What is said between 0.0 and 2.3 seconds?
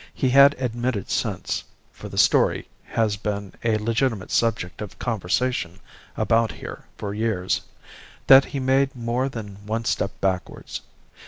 He had admitted since (for the